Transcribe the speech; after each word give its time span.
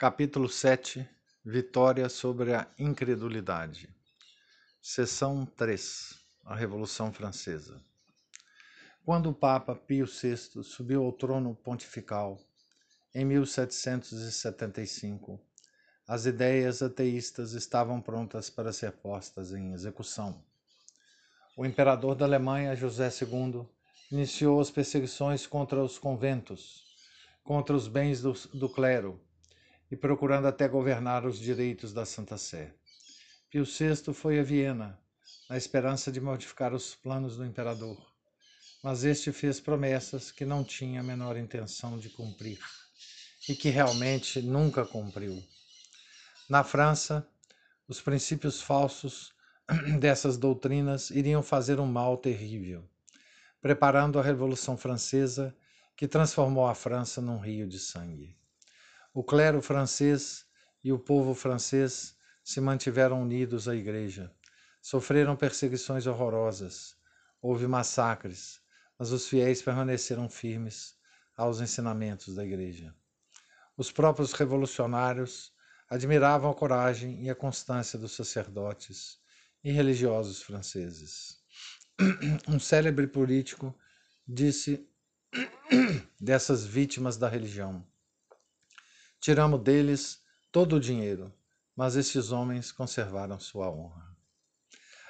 Capítulo 0.00 0.48
7 0.48 1.06
Vitória 1.44 2.08
sobre 2.08 2.54
a 2.54 2.66
incredulidade. 2.78 3.94
Seção 4.80 5.44
3 5.44 6.14
A 6.46 6.56
Revolução 6.56 7.12
Francesa. 7.12 7.78
Quando 9.04 9.28
o 9.28 9.34
Papa 9.34 9.74
Pio 9.74 10.06
VI 10.06 10.64
subiu 10.64 11.04
ao 11.04 11.12
trono 11.12 11.54
pontifical 11.54 12.40
em 13.14 13.26
1775, 13.26 15.38
as 16.08 16.24
ideias 16.24 16.80
ateístas 16.80 17.52
estavam 17.52 18.00
prontas 18.00 18.48
para 18.48 18.72
ser 18.72 18.92
postas 18.92 19.52
em 19.52 19.74
execução. 19.74 20.42
O 21.54 21.66
imperador 21.66 22.14
da 22.14 22.24
Alemanha, 22.24 22.74
José 22.74 23.10
II, 23.10 23.68
iniciou 24.10 24.62
as 24.62 24.70
perseguições 24.70 25.46
contra 25.46 25.84
os 25.84 25.98
conventos, 25.98 26.86
contra 27.44 27.76
os 27.76 27.86
bens 27.86 28.22
do, 28.22 28.32
do 28.54 28.66
clero 28.66 29.20
e 29.90 29.96
procurando 29.96 30.46
até 30.46 30.68
governar 30.68 31.26
os 31.26 31.38
direitos 31.38 31.92
da 31.92 32.04
Santa 32.04 32.38
Sé. 32.38 32.72
Pio 33.50 33.64
VI 33.64 34.14
foi 34.14 34.38
a 34.38 34.42
Viena, 34.42 34.98
na 35.48 35.56
esperança 35.56 36.12
de 36.12 36.20
modificar 36.20 36.72
os 36.72 36.94
planos 36.94 37.36
do 37.36 37.44
imperador, 37.44 37.98
mas 38.82 39.04
este 39.04 39.32
fez 39.32 39.60
promessas 39.60 40.30
que 40.30 40.44
não 40.44 40.62
tinha 40.62 41.00
a 41.00 41.04
menor 41.04 41.36
intenção 41.36 41.98
de 41.98 42.08
cumprir 42.08 42.60
e 43.48 43.54
que 43.54 43.68
realmente 43.68 44.40
nunca 44.40 44.84
cumpriu. 44.84 45.42
Na 46.48 46.62
França, 46.62 47.26
os 47.88 48.00
princípios 48.00 48.62
falsos 48.62 49.32
dessas 49.98 50.36
doutrinas 50.36 51.10
iriam 51.10 51.42
fazer 51.42 51.80
um 51.80 51.86
mal 51.86 52.16
terrível 52.16 52.88
preparando 53.60 54.18
a 54.18 54.22
Revolução 54.22 54.76
Francesa, 54.76 55.54
que 55.96 56.08
transformou 56.08 56.66
a 56.66 56.74
França 56.74 57.20
num 57.20 57.38
rio 57.38 57.68
de 57.68 57.78
sangue. 57.78 58.36
O 59.12 59.22
clero 59.24 59.60
francês 59.60 60.46
e 60.82 60.92
o 60.92 60.98
povo 60.98 61.34
francês 61.34 62.16
se 62.42 62.60
mantiveram 62.60 63.22
unidos 63.22 63.68
à 63.68 63.74
Igreja. 63.74 64.32
Sofreram 64.80 65.36
perseguições 65.36 66.06
horrorosas, 66.06 66.96
houve 67.40 67.66
massacres, 67.66 68.60
mas 68.98 69.12
os 69.12 69.28
fiéis 69.28 69.60
permaneceram 69.60 70.28
firmes 70.28 70.96
aos 71.36 71.60
ensinamentos 71.60 72.34
da 72.34 72.44
Igreja. 72.44 72.94
Os 73.76 73.92
próprios 73.92 74.32
revolucionários 74.32 75.52
admiravam 75.88 76.50
a 76.50 76.54
coragem 76.54 77.22
e 77.24 77.30
a 77.30 77.34
constância 77.34 77.98
dos 77.98 78.12
sacerdotes 78.12 79.18
e 79.62 79.70
religiosos 79.70 80.42
franceses 80.42 81.40
um 82.48 82.58
célebre 82.58 83.06
político 83.06 83.76
disse 84.26 84.88
dessas 86.20 86.64
vítimas 86.64 87.16
da 87.16 87.28
religião: 87.28 87.84
Tiramos 89.20 89.60
deles 89.60 90.22
todo 90.50 90.76
o 90.76 90.80
dinheiro, 90.80 91.30
mas 91.76 91.94
estes 91.94 92.32
homens 92.32 92.72
conservaram 92.72 93.38
sua 93.38 93.70
honra. 93.70 94.16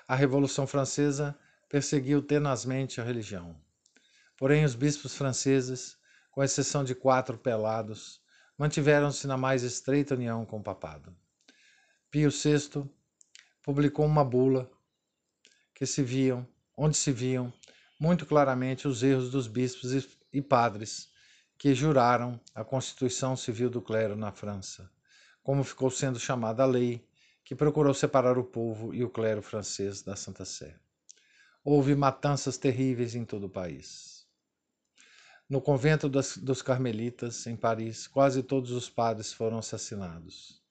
A 0.06 0.16
Revolução 0.16 0.66
Francesa 0.66 1.38
perseguiu 1.68 2.20
tenazmente 2.20 3.00
a 3.00 3.04
religião. 3.04 3.56
Porém, 4.36 4.64
os 4.64 4.74
bispos 4.74 5.14
franceses, 5.14 5.96
com 6.32 6.42
exceção 6.42 6.82
de 6.82 6.92
quatro 6.92 7.38
pelados, 7.38 8.20
mantiveram-se 8.58 9.28
na 9.28 9.36
mais 9.36 9.62
estreita 9.62 10.16
união 10.16 10.44
com 10.44 10.58
o 10.58 10.62
papado. 10.62 11.16
Pio 12.10 12.30
VI 12.30 12.90
publicou 13.62 14.04
uma 14.04 14.24
bula 14.24 14.68
que 15.72 15.86
se 15.86 16.02
viam 16.02 16.44
onde 16.76 16.96
se 16.96 17.12
viam 17.12 17.52
muito 17.98 18.26
claramente 18.26 18.88
os 18.88 19.04
erros 19.04 19.30
dos 19.30 19.46
bispos 19.46 20.18
e 20.32 20.42
padres 20.42 21.09
que 21.60 21.74
juraram 21.74 22.40
a 22.54 22.64
Constituição 22.64 23.36
Civil 23.36 23.68
do 23.68 23.82
Clero 23.82 24.16
na 24.16 24.32
França, 24.32 24.90
como 25.42 25.62
ficou 25.62 25.90
sendo 25.90 26.18
chamada 26.18 26.62
a 26.62 26.66
lei 26.66 27.06
que 27.44 27.54
procurou 27.54 27.92
separar 27.92 28.38
o 28.38 28.44
povo 28.44 28.94
e 28.94 29.04
o 29.04 29.10
clero 29.10 29.42
francês 29.42 30.00
da 30.00 30.16
Santa 30.16 30.46
Sé. 30.46 30.74
Houve 31.62 31.94
matanças 31.94 32.56
terríveis 32.56 33.14
em 33.14 33.26
todo 33.26 33.44
o 33.44 33.50
país. 33.50 34.26
No 35.46 35.60
convento 35.60 36.08
das, 36.08 36.38
dos 36.38 36.62
Carmelitas, 36.62 37.46
em 37.46 37.56
Paris, 37.56 38.06
quase 38.06 38.42
todos 38.42 38.70
os 38.70 38.88
padres 38.88 39.30
foram 39.30 39.58
assassinados. 39.58 40.62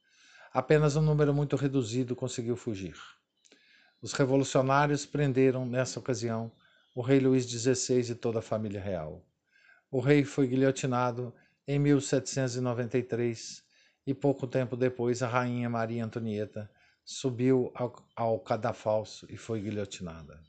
Apenas 0.51 0.95
um 0.95 1.03
número 1.03 1.35
muito 1.35 1.56
reduzido 1.56 2.16
conseguiu 2.16 2.56
fugir. 2.56 2.95
Os 4.01 4.13
revolucionários 4.13 5.06
prenderam, 5.06 5.67
nessa 5.67 6.00
ocasião, 6.00 6.51
o 6.95 7.01
rei 7.03 7.19
Luís 7.19 7.45
XVI 7.45 8.09
e 8.09 8.16
toda 8.16 8.39
a 8.39 8.41
família 8.41 8.81
real. 8.81 9.23
O 9.91 10.00
rei 10.00 10.23
foi 10.23 10.47
guilhotinado 10.47 11.33
em 11.67 11.79
1793 11.79 13.63
e 14.05 14.13
pouco 14.13 14.45
tempo 14.45 14.75
depois 14.75 15.23
a 15.23 15.27
rainha 15.27 15.69
Maria 15.69 16.05
Antonieta 16.05 16.69
subiu 17.03 17.72
ao, 17.73 17.95
ao 18.16 18.39
cadafalso 18.39 19.25
e 19.31 19.35
foi 19.35 19.61
guilhotinada. 19.61 20.39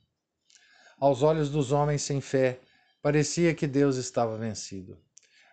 Aos 0.98 1.22
olhos 1.22 1.50
dos 1.50 1.72
homens 1.72 2.02
sem 2.02 2.20
fé, 2.20 2.60
parecia 3.00 3.54
que 3.54 3.66
Deus 3.66 3.96
estava 3.96 4.36
vencido. 4.36 4.98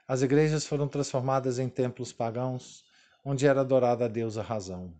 As 0.05 0.21
igrejas 0.21 0.65
foram 0.65 0.89
transformadas 0.89 1.57
em 1.57 1.69
templos 1.69 2.11
pagãos, 2.11 2.83
onde 3.23 3.47
era 3.47 3.61
adorada 3.61 4.03
a 4.03 4.09
Deus 4.09 4.37
a 4.37 4.41
razão. 4.41 4.93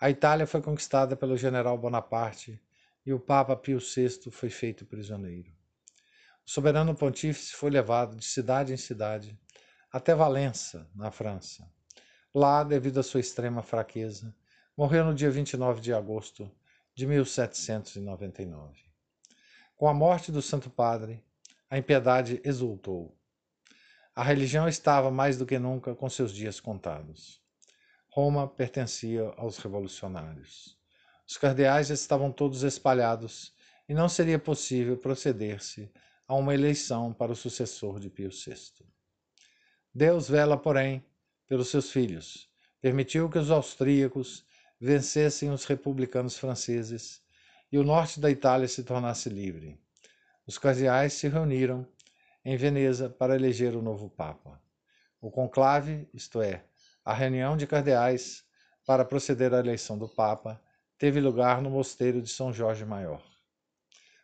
A 0.00 0.08
Itália 0.08 0.46
foi 0.46 0.62
conquistada 0.62 1.14
pelo 1.14 1.36
general 1.36 1.76
Bonaparte 1.76 2.58
e 3.04 3.12
o 3.12 3.20
Papa 3.20 3.54
Pio 3.54 3.78
VI 3.78 4.30
foi 4.30 4.48
feito 4.48 4.86
prisioneiro. 4.86 5.57
O 6.48 6.50
soberano 6.50 6.94
pontífice 6.94 7.52
foi 7.52 7.68
levado 7.68 8.16
de 8.16 8.24
cidade 8.24 8.72
em 8.72 8.76
cidade 8.78 9.38
até 9.92 10.14
Valença, 10.14 10.88
na 10.94 11.10
França. 11.10 11.70
Lá, 12.34 12.64
devido 12.64 12.98
à 12.98 13.02
sua 13.02 13.20
extrema 13.20 13.62
fraqueza, 13.62 14.34
morreu 14.74 15.04
no 15.04 15.14
dia 15.14 15.30
29 15.30 15.82
de 15.82 15.92
agosto 15.92 16.50
de 16.94 17.06
1799. 17.06 18.80
Com 19.76 19.88
a 19.88 19.92
morte 19.92 20.32
do 20.32 20.40
Santo 20.40 20.70
Padre, 20.70 21.22
a 21.68 21.76
impiedade 21.76 22.40
exultou. 22.42 23.14
A 24.16 24.22
religião 24.22 24.66
estava 24.66 25.10
mais 25.10 25.36
do 25.36 25.44
que 25.44 25.58
nunca 25.58 25.94
com 25.94 26.08
seus 26.08 26.32
dias 26.32 26.58
contados. 26.58 27.42
Roma 28.08 28.48
pertencia 28.48 29.34
aos 29.36 29.58
revolucionários. 29.58 30.78
Os 31.28 31.36
cardeais 31.36 31.90
estavam 31.90 32.32
todos 32.32 32.62
espalhados 32.62 33.54
e 33.86 33.92
não 33.92 34.08
seria 34.08 34.38
possível 34.38 34.96
proceder-se 34.96 35.92
a 36.28 36.34
uma 36.34 36.52
eleição 36.52 37.12
para 37.12 37.32
o 37.32 37.36
sucessor 37.36 37.98
de 37.98 38.10
Pio 38.10 38.28
VI. 38.28 38.86
Deus 39.94 40.28
vela, 40.28 40.58
porém, 40.58 41.02
pelos 41.46 41.70
seus 41.70 41.90
filhos. 41.90 42.48
Permitiu 42.80 43.30
que 43.30 43.38
os 43.38 43.50
austríacos 43.50 44.44
vencessem 44.78 45.50
os 45.50 45.64
republicanos 45.64 46.36
franceses 46.36 47.22
e 47.72 47.78
o 47.78 47.82
norte 47.82 48.20
da 48.20 48.30
Itália 48.30 48.68
se 48.68 48.84
tornasse 48.84 49.30
livre. 49.30 49.80
Os 50.46 50.58
cardeais 50.58 51.14
se 51.14 51.28
reuniram 51.28 51.86
em 52.44 52.56
Veneza 52.56 53.08
para 53.08 53.34
eleger 53.34 53.74
o 53.74 53.82
novo 53.82 54.08
Papa. 54.08 54.62
O 55.20 55.30
conclave, 55.30 56.08
isto 56.12 56.40
é, 56.40 56.64
a 57.04 57.14
reunião 57.14 57.56
de 57.56 57.66
cardeais 57.66 58.44
para 58.86 59.04
proceder 59.04 59.52
à 59.52 59.58
eleição 59.58 59.98
do 59.98 60.08
Papa 60.08 60.62
teve 60.98 61.20
lugar 61.20 61.62
no 61.62 61.70
mosteiro 61.70 62.20
de 62.20 62.28
São 62.28 62.52
Jorge 62.52 62.84
Maior. 62.84 63.22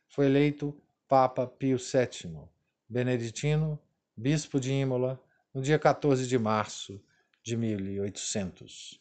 Foi 0.09 0.27
eleito 0.27 0.79
Papa 1.07 1.47
Pio 1.47 1.77
VII, 1.77 2.49
beneditino, 2.89 3.79
bispo 4.17 4.59
de 4.59 4.73
Imola, 4.73 5.21
no 5.53 5.61
dia 5.61 5.79
14 5.79 6.27
de 6.27 6.39
março 6.39 6.99
de 7.43 7.59
1800. 7.59 8.99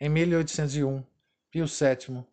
Em 0.00 0.08
1801, 0.08 1.04
Pio 1.50 1.66
VII 1.66 2.24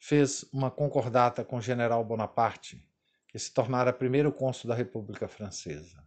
fez 0.00 0.44
uma 0.52 0.68
concordata 0.68 1.44
com 1.44 1.58
o 1.58 1.62
general 1.62 2.04
Bonaparte, 2.04 2.84
que 3.28 3.38
se 3.38 3.52
tornara 3.52 3.92
primeiro 3.92 4.32
cônsul 4.32 4.68
da 4.68 4.74
República 4.74 5.28
Francesa. 5.28 6.02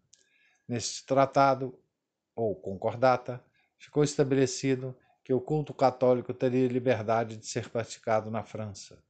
Neste 0.67 1.05
tratado, 1.05 1.79
ou 2.35 2.53
concordata, 2.55 3.41
ficou 3.77 4.03
estabelecido 4.03 4.93
que 5.23 5.33
o 5.33 5.39
culto 5.39 5.73
católico 5.73 6.33
teria 6.33 6.67
liberdade 6.67 7.37
de 7.37 7.45
ser 7.45 7.69
praticado 7.69 8.29
na 8.29 8.43
França. 8.43 9.01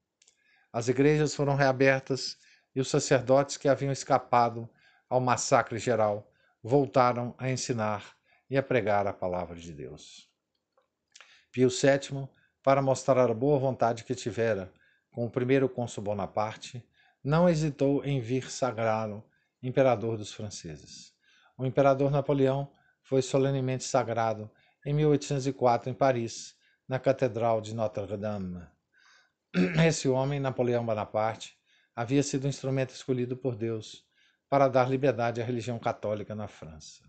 As 0.71 0.88
igrejas 0.88 1.33
foram 1.33 1.56
reabertas 1.56 2.38
e 2.75 2.81
os 2.81 2.90
sacerdotes 2.90 3.58
que 3.58 3.68
haviam 3.68 3.92
escapado 3.92 4.70
ao 5.10 5.20
massacre 5.20 5.78
geral 5.78 6.31
voltaram 6.62 7.36
a 7.38 7.50
ensinar 7.50 8.16
e 8.50 8.58
a 8.58 8.64
pregar 8.64 9.06
a 9.08 9.14
palavra 9.14 9.56
de 9.56 9.72
Deus. 9.74 10.30
Pio 11.52 11.70
VII, 11.70 12.28
para 12.64 12.81
mostrar 12.81 13.30
a 13.30 13.34
boa 13.34 13.60
vontade 13.60 14.04
que 14.04 14.16
tivera 14.16 14.74
com 15.12 15.25
o 15.25 15.30
primeiro 15.30 15.70
cônsul 15.70 16.04
Bonaparte, 16.04 16.84
não 17.24 17.48
hesitou 17.48 18.04
em 18.04 18.20
vir 18.20 18.50
sagrá-lo 18.50 19.24
imperador 19.62 20.18
dos 20.18 20.34
franceses. 20.34 21.14
O 21.58 21.66
imperador 21.66 22.12
Napoleão 22.12 22.72
foi 23.02 23.22
solenemente 23.22 23.84
sagrado 23.84 24.50
em 24.86 24.94
1804 24.94 25.90
em 25.90 25.94
Paris, 25.94 26.56
na 26.88 27.00
Catedral 27.00 27.62
de 27.62 27.74
Notre-Dame. 27.74 28.66
Esse 29.88 30.10
homem, 30.10 30.40
Napoleão 30.40 30.86
Bonaparte, 30.86 31.58
havia 31.95 32.24
sido 32.24 32.45
um 32.45 32.50
instrumento 32.50 32.94
escolhido 32.94 33.38
por 33.38 33.56
Deus 33.56 34.06
para 34.50 34.68
dar 34.68 34.90
liberdade 34.90 35.42
à 35.42 35.45
religião 35.45 35.80
católica 35.80 36.36
na 36.36 36.48
França. 36.48 37.04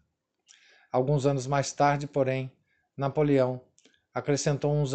Alguns 0.91 1.27
anos 1.27 1.47
mais 1.47 1.73
tarde, 1.73 2.07
porém, 2.07 2.51
Napoleão 2.97 3.61
acrescentou 4.13 4.73
uns, 4.73 4.93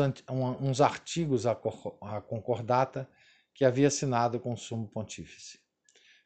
uns 0.62 0.80
artigos 0.80 1.46
à 1.46 1.54
concordata 1.56 3.10
que 3.54 3.66
havia 3.66 3.88
assinado 3.88 4.40
com 4.40 4.54
o 4.54 4.58
sumo 4.58 4.88
pontífice. 4.88 5.60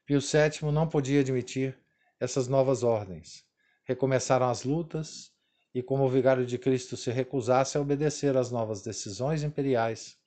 Pio 0.06 0.20
VII 0.20 0.72
não 0.72 0.88
podia 0.88 1.22
admitir 1.22 1.78
essas 2.20 2.48
novas 2.48 2.84
ordens. 2.84 3.44
Recomeçaram 3.84 4.50
as 4.50 4.64
lutas 4.64 5.34
e, 5.74 5.82
como 5.82 6.04
o 6.04 6.10
vigário 6.10 6.46
de 6.46 6.58
Cristo 6.58 6.96
se 6.96 7.10
recusasse 7.12 7.78
a 7.78 7.82
obedecer 7.82 8.38
às 8.38 8.52
novas 8.52 8.84
decisões 8.84 9.42
imperiais, 9.42 10.18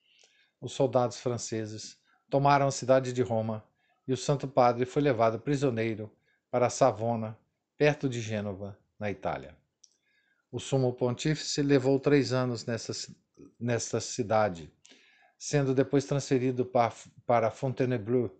os 0.61 0.73
soldados 0.73 1.21
franceses 1.21 1.97
tomaram 2.31 2.67
a 2.67 2.73
cidade 2.73 3.13
de 3.13 3.23
Roma 3.23 3.65
e 4.07 4.13
o 4.13 4.17
Santo 4.17 4.47
Padre 4.47 4.85
foi 4.85 5.03
levado 5.03 5.39
prisioneiro 5.39 6.11
para 6.51 6.71
Savona, 6.71 7.39
perto 7.77 8.09
de 8.09 8.21
Gênova, 8.21 8.79
na 8.99 9.11
Itália. 9.11 9.57
O 10.51 10.59
sumo 10.59 10.93
pontífice 10.93 11.61
levou 11.61 11.99
três 11.99 12.33
anos 12.33 12.65
nessa, 12.65 12.93
nesta 13.59 14.01
cidade, 14.01 14.73
sendo 15.39 15.75
depois 15.75 16.05
transferido 16.05 16.65
para, 16.65 16.95
para 17.27 17.51
Fontainebleau, 17.51 18.31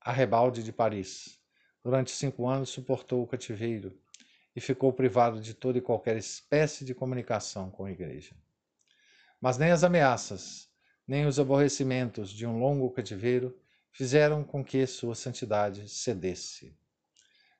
arrebalde 0.00 0.62
de 0.62 0.72
Paris. 0.72 1.38
Durante 1.82 2.10
cinco 2.12 2.48
anos 2.48 2.70
suportou 2.70 3.22
o 3.22 3.26
cativeiro 3.26 3.96
e 4.54 4.60
ficou 4.60 4.92
privado 4.92 5.40
de 5.40 5.52
toda 5.52 5.78
e 5.78 5.82
qualquer 5.82 6.16
espécie 6.16 6.84
de 6.84 6.94
comunicação 6.94 7.70
com 7.70 7.84
a 7.84 7.90
Igreja. 7.90 8.34
Mas 9.40 9.58
nem 9.58 9.70
as 9.70 9.84
ameaças, 9.84 10.70
nem 11.06 11.26
os 11.26 11.38
aborrecimentos 11.38 12.30
de 12.30 12.46
um 12.46 12.58
longo 12.58 12.90
cativeiro 12.90 13.56
fizeram 13.92 14.42
com 14.42 14.64
que 14.64 14.86
sua 14.86 15.14
santidade 15.14 15.88
cedesse. 15.88 16.76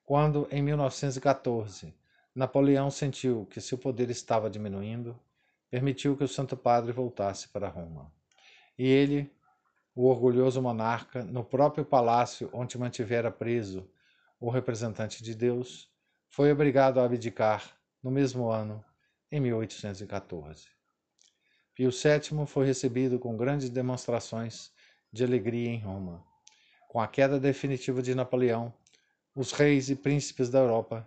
Quando, 0.05 0.47
em 0.51 0.63
1914, 0.63 1.95
Napoleão 2.35 2.91
sentiu 2.91 3.47
que 3.47 3.61
seu 3.61 3.79
poder 3.79 4.11
estava 4.11 4.51
diminuindo, 4.51 5.19
permitiu 5.71 6.17
que 6.17 6.25
o 6.25 6.29
Santo 6.29 6.57
Padre 6.57 6.93
voltasse 6.93 7.49
para 7.49 7.69
Roma. 7.69 8.13
E 8.79 8.87
ele, 8.87 9.33
o 9.95 10.07
orgulhoso 10.07 10.61
monarca, 10.61 11.25
no 11.25 11.43
próprio 11.43 11.85
palácio 11.85 12.51
onde 12.53 12.77
mantivera 12.77 13.31
preso 13.31 13.91
o 14.39 14.51
representante 14.51 15.23
de 15.23 15.35
Deus, 15.35 15.91
foi 16.29 16.53
obrigado 16.53 17.01
a 17.01 17.05
abdicar 17.05 17.77
no 18.03 18.11
mesmo 18.11 18.51
ano, 18.51 18.85
em 19.33 19.41
1814. 19.41 20.76
Pio 21.77 21.91
VII 21.91 22.47
foi 22.47 22.65
recebido 22.65 23.19
com 23.19 23.37
grandes 23.37 23.69
demonstrações 23.69 24.73
de 25.13 25.23
alegria 25.23 25.69
em 25.69 25.79
Roma. 25.79 26.25
Com 26.89 26.99
a 26.99 27.07
queda 27.07 27.39
definitiva 27.39 28.01
de 28.01 28.15
Napoleão, 28.15 28.73
os 29.35 29.53
reis 29.53 29.91
e 29.91 29.95
príncipes 29.95 30.49
da 30.49 30.59
Europa 30.59 31.07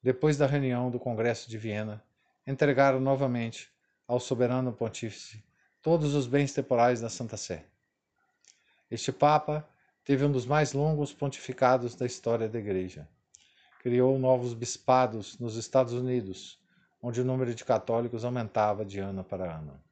depois 0.00 0.36
da 0.36 0.46
reunião 0.46 0.88
do 0.88 1.00
Congresso 1.00 1.50
de 1.50 1.58
Viena, 1.58 2.00
entregaram 2.46 3.00
novamente 3.00 3.72
ao 4.06 4.20
soberano 4.20 4.72
pontífice 4.72 5.42
todos 5.82 6.14
os 6.14 6.28
bens 6.28 6.52
temporais 6.52 7.00
da 7.00 7.08
Santa 7.08 7.36
Sé. 7.36 7.64
Este 8.88 9.10
Papa 9.10 9.68
teve 10.04 10.24
um 10.24 10.30
dos 10.30 10.46
mais 10.46 10.74
longos 10.74 11.12
pontificados 11.12 11.96
da 11.96 12.06
história 12.06 12.48
da 12.48 12.60
Igreja. 12.60 13.08
Criou 13.80 14.16
novos 14.16 14.54
bispados 14.54 15.40
nos 15.40 15.56
Estados 15.56 15.92
Unidos, 15.92 16.56
onde 17.02 17.20
o 17.20 17.24
número 17.24 17.52
de 17.52 17.64
católicos 17.64 18.24
aumentava 18.24 18.84
de 18.84 19.00
ano 19.00 19.24
para 19.24 19.52
ano. 19.56 19.83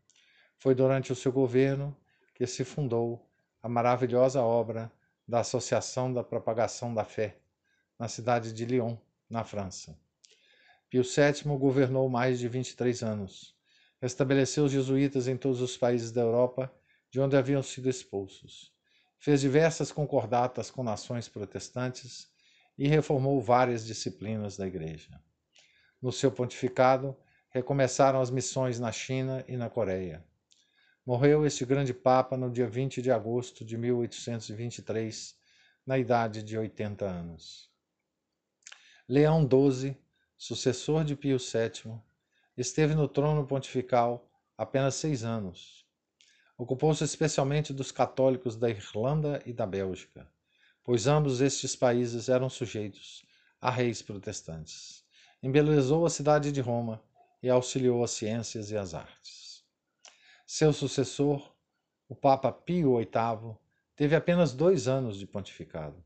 Foi 0.63 0.77
durante 0.77 1.11
o 1.11 1.17
seu 1.17 1.33
governo 1.33 1.93
que 2.37 2.47
se 2.47 2.65
fundou 2.65 3.29
a 3.61 3.69
maravilhosa 3.69 4.43
obra 4.43 4.93
da 5.27 5.41
Associação 5.41 6.15
da 6.15 6.23
Propagação 6.23 6.95
da 6.95 7.05
Fé, 7.05 7.37
na 7.99 8.07
cidade 8.07 8.53
de 8.53 8.65
Lyon, 8.65 8.97
na 9.29 9.43
França. 9.43 9.99
Pio 10.89 11.03
VII 11.03 11.59
governou 11.59 12.09
mais 12.09 12.39
de 12.39 12.47
23 12.47 13.03
anos. 13.03 13.57
Estabeleceu 14.01 14.67
os 14.67 14.71
jesuítas 14.71 15.27
em 15.27 15.37
todos 15.37 15.61
os 15.61 15.77
países 15.77 16.13
da 16.13 16.21
Europa 16.21 16.73
de 17.11 17.19
onde 17.19 17.37
haviam 17.37 17.61
sido 17.61 17.91
expulsos. 17.91 18.73
Fez 19.19 19.41
diversas 19.41 19.91
concordatas 19.91 20.71
com 20.71 20.85
nações 20.85 21.29
protestantes 21.29 22.31
e 22.79 22.87
reformou 22.87 23.43
várias 23.43 23.85
disciplinas 23.85 24.57
da 24.57 24.65
Igreja. 24.65 25.21
No 26.01 26.13
seu 26.13 26.31
pontificado, 26.31 27.17
recomeçaram 27.51 28.21
as 28.21 28.31
missões 28.31 28.79
na 28.79 28.93
China 28.93 29.45
e 29.49 29.57
na 29.57 29.69
Coreia. 29.69 30.25
Morreu 31.05 31.45
este 31.45 31.65
grande 31.65 31.93
Papa 31.93 32.37
no 32.37 32.49
dia 32.49 32.69
20 32.69 33.03
de 33.03 33.11
agosto 33.11 33.65
de 33.65 33.77
1823, 33.77 35.37
na 35.85 35.99
idade 35.99 36.45
de 36.45 36.57
80 36.57 37.05
anos. 37.05 37.69
Leão 39.09 39.43
XII, 39.43 39.97
sucessor 40.39 41.05
de 41.05 41.17
Pio 41.17 41.39
VII, 41.39 42.01
esteve 42.57 42.95
no 42.95 43.09
trono 43.09 43.45
pontifical 43.45 44.31
apenas 44.57 44.95
seis 44.95 45.25
anos. 45.25 45.85
Ocupou-se 46.57 47.03
especialmente 47.03 47.73
dos 47.73 47.91
católicos 47.91 48.55
da 48.55 48.71
Irlanda 48.71 49.43
e 49.45 49.53
da 49.53 49.67
Bélgica, 49.67 50.31
pois 50.85 51.09
ambos 51.09 51.41
estes 51.41 51.75
países 51.75 52.29
eram 52.29 52.49
sujeitos 52.49 53.27
a 53.61 53.73
reis 53.73 54.03
protestantes. 54.03 55.05
Embelezou 55.43 56.07
a 56.07 56.11
cidade 56.11 56.53
de 56.53 56.61
Roma 56.61 57.03
e 57.43 57.51
auxiliou 57.51 58.05
as 58.05 58.13
ciências 58.13 58.71
e 58.71 58.77
as 58.77 58.95
artes. 58.95 59.42
Seu 60.55 60.71
sucessor, 60.71 61.51
o 62.07 62.15
Papa 62.15 62.53
Pio 62.53 62.99
VIII, 62.99 63.57
teve 63.97 64.15
apenas 64.15 64.53
dois 64.53 64.87
anos 64.87 65.19
de 65.19 65.27
pontificado. 65.27 66.05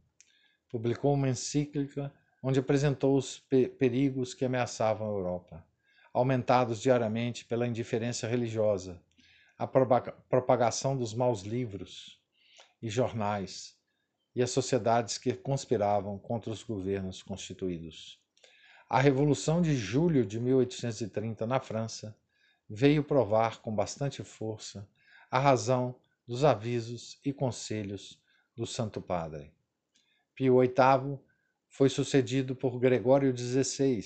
Publicou 0.68 1.14
uma 1.14 1.28
encíclica 1.28 2.14
onde 2.40 2.60
apresentou 2.60 3.16
os 3.16 3.40
perigos 3.76 4.34
que 4.34 4.44
ameaçavam 4.44 5.08
a 5.08 5.10
Europa, 5.10 5.66
aumentados 6.14 6.80
diariamente 6.80 7.44
pela 7.44 7.66
indiferença 7.66 8.28
religiosa, 8.28 9.02
a 9.58 9.66
propagação 9.66 10.96
dos 10.96 11.12
maus 11.12 11.42
livros 11.42 12.20
e 12.80 12.88
jornais 12.88 13.76
e 14.32 14.44
as 14.44 14.52
sociedades 14.52 15.18
que 15.18 15.32
conspiravam 15.32 16.20
contra 16.20 16.52
os 16.52 16.62
governos 16.62 17.20
constituídos. 17.20 18.20
A 18.88 19.00
Revolução 19.00 19.60
de 19.60 19.74
Julho 19.74 20.24
de 20.24 20.38
1830 20.38 21.44
na 21.48 21.58
França 21.58 22.16
veio 22.68 23.04
provar 23.04 23.60
com 23.60 23.74
bastante 23.74 24.22
força 24.24 24.88
a 25.30 25.38
razão 25.38 25.94
dos 26.26 26.44
avisos 26.44 27.18
e 27.24 27.32
conselhos 27.32 28.20
do 28.56 28.66
Santo 28.66 29.00
Padre. 29.00 29.52
Pio 30.34 30.58
VIII 30.60 31.18
foi 31.68 31.88
sucedido 31.88 32.54
por 32.54 32.78
Gregório 32.78 33.36
XVI, 33.36 34.02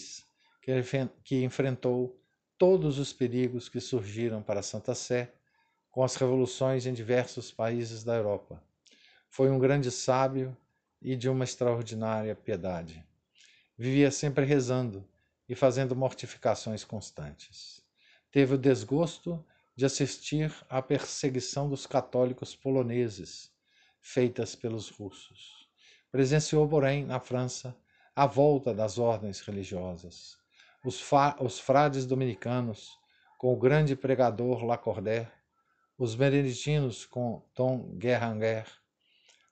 que 1.24 1.42
enfrentou 1.44 2.20
todos 2.58 2.98
os 2.98 3.12
perigos 3.12 3.68
que 3.68 3.80
surgiram 3.80 4.42
para 4.42 4.62
Santa 4.62 4.94
Sé 4.94 5.32
com 5.90 6.04
as 6.04 6.14
revoluções 6.14 6.86
em 6.86 6.92
diversos 6.92 7.50
países 7.50 8.04
da 8.04 8.14
Europa. 8.14 8.62
Foi 9.28 9.50
um 9.50 9.58
grande 9.58 9.90
sábio 9.90 10.56
e 11.00 11.16
de 11.16 11.28
uma 11.28 11.44
extraordinária 11.44 12.34
piedade. 12.34 13.04
Vivia 13.78 14.10
sempre 14.10 14.44
rezando 14.44 15.08
e 15.48 15.54
fazendo 15.54 15.96
mortificações 15.96 16.84
constantes. 16.84 17.79
Teve 18.30 18.54
o 18.54 18.58
desgosto 18.58 19.44
de 19.74 19.84
assistir 19.84 20.54
à 20.68 20.80
perseguição 20.80 21.68
dos 21.68 21.86
católicos 21.86 22.54
poloneses, 22.54 23.50
feitas 24.00 24.54
pelos 24.54 24.88
russos. 24.88 25.68
Presenciou, 26.12 26.68
porém, 26.68 27.04
na 27.04 27.18
França, 27.18 27.76
a 28.14 28.26
volta 28.26 28.74
das 28.74 28.98
ordens 28.98 29.40
religiosas. 29.40 30.36
Os, 30.84 31.02
os 31.40 31.58
frades 31.58 32.06
dominicanos, 32.06 32.98
com 33.38 33.52
o 33.52 33.56
grande 33.56 33.96
pregador 33.96 34.64
Lacordaire, 34.64 35.28
os 35.98 36.14
beneditinos 36.14 37.04
com 37.04 37.42
Dom 37.54 37.96
Guerranger, 37.96 38.66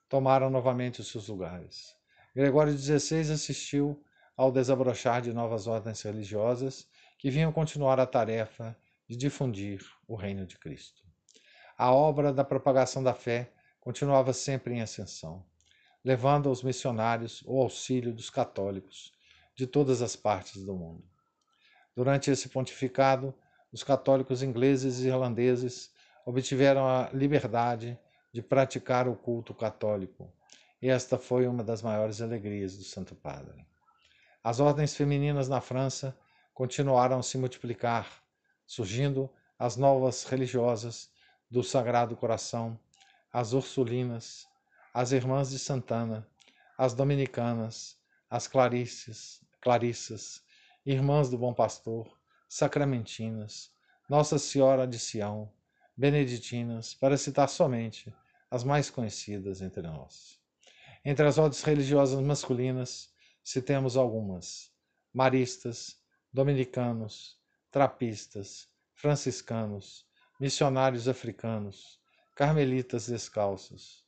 tomaram 0.07 0.49
novamente 0.49 1.01
os 1.01 1.07
seus 1.07 1.27
lugares. 1.27 1.95
Gregório 2.35 2.77
XVI 2.77 3.31
assistiu 3.31 4.03
ao 4.37 4.51
desabrochar 4.51 5.21
de 5.21 5.33
novas 5.33 5.67
ordens 5.67 6.01
religiosas 6.01 6.87
que 7.19 7.29
vinham 7.29 7.51
continuar 7.51 7.99
a 7.99 8.07
tarefa 8.07 8.75
de 9.07 9.15
difundir 9.15 9.85
o 10.07 10.15
reino 10.15 10.47
de 10.47 10.57
Cristo. 10.57 11.03
A 11.77 11.93
obra 11.93 12.33
da 12.33 12.43
propagação 12.43 13.03
da 13.03 13.13
fé 13.13 13.51
continuava 13.79 14.33
sempre 14.33 14.73
em 14.73 14.81
ascensão 14.81 15.45
levando 16.03 16.47
aos 16.47 16.63
missionários 16.63 17.43
o 17.45 17.61
auxílio 17.61 18.13
dos 18.13 18.29
católicos 18.29 19.13
de 19.55 19.67
todas 19.67 20.01
as 20.01 20.15
partes 20.15 20.63
do 20.63 20.73
mundo. 20.73 21.03
Durante 21.95 22.31
esse 22.31 22.47
pontificado, 22.49 23.33
os 23.71 23.83
católicos 23.83 24.41
ingleses 24.41 24.99
e 24.99 25.07
irlandeses 25.07 25.91
obtiveram 26.25 26.87
a 26.87 27.09
liberdade 27.13 27.99
de 28.31 28.41
praticar 28.41 29.07
o 29.07 29.15
culto 29.15 29.53
católico, 29.53 30.31
e 30.81 30.87
esta 30.87 31.17
foi 31.17 31.45
uma 31.47 31.63
das 31.63 31.81
maiores 31.81 32.21
alegrias 32.21 32.77
do 32.77 32.83
Santo 32.83 33.15
Padre. 33.15 33.65
As 34.41 34.59
ordens 34.59 34.95
femininas 34.95 35.49
na 35.49 35.59
França 35.59 36.17
continuaram 36.59 37.19
a 37.19 37.23
se 37.23 37.37
multiplicar, 37.37 38.21
surgindo 38.67 39.29
as 39.57 39.77
novas 39.77 40.25
religiosas 40.25 41.09
do 41.49 41.63
Sagrado 41.63 42.17
Coração, 42.17 42.77
as 43.31 43.53
Ursulinas, 43.53 44.45
as 44.93 45.13
Irmãs 45.13 45.51
de 45.51 45.57
Santana, 45.57 46.27
as 46.77 46.93
Dominicanas, 46.93 47.97
as 48.29 48.45
Clarices, 48.45 49.41
Clarissas, 49.61 50.43
Irmãs 50.85 51.29
do 51.29 51.37
Bom 51.37 51.53
Pastor, 51.53 52.13
sacramentinas, 52.49 53.71
Nossa 54.09 54.37
Senhora 54.37 54.85
de 54.85 54.99
Sião, 54.99 55.49
beneditinas, 55.95 56.93
para 56.93 57.15
citar 57.15 57.47
somente 57.47 58.13
as 58.51 58.65
mais 58.65 58.89
conhecidas 58.89 59.61
entre 59.61 59.83
nós. 59.83 60.37
Entre 61.05 61.25
as 61.25 61.37
ordens 61.37 61.63
religiosas 61.63 62.19
masculinas, 62.19 63.13
citemos 63.45 63.95
algumas: 63.95 64.69
maristas, 65.13 65.98
dominicanos, 66.31 67.37
trapistas, 67.71 68.67
franciscanos, 68.93 70.05
missionários 70.39 71.07
africanos, 71.07 71.99
carmelitas 72.35 73.07
descalços, 73.07 74.05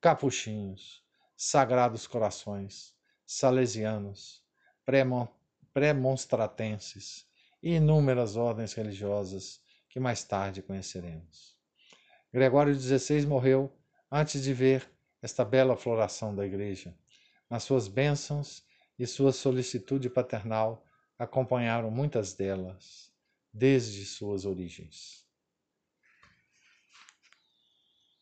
capuchinhos, 0.00 1.04
sagrados 1.36 2.06
corações, 2.06 2.94
salesianos, 3.26 4.42
premonstratenses 5.72 7.26
e 7.62 7.74
inúmeras 7.74 8.36
ordens 8.36 8.72
religiosas 8.74 9.60
que 9.88 10.00
mais 10.00 10.24
tarde 10.24 10.62
conheceremos. 10.62 11.56
Gregório 12.32 12.74
XVI 12.74 13.26
morreu 13.26 13.72
antes 14.10 14.42
de 14.42 14.52
ver 14.52 14.90
esta 15.22 15.44
bela 15.44 15.76
floração 15.76 16.34
da 16.34 16.46
Igreja, 16.46 16.94
mas 17.48 17.62
suas 17.64 17.88
bênçãos 17.88 18.64
e 18.98 19.06
sua 19.06 19.32
solicitude 19.32 20.10
paternal 20.10 20.84
acompanharam 21.18 21.90
muitas 21.90 22.32
delas 22.34 23.12
desde 23.52 24.04
suas 24.06 24.44
origens. 24.44 25.27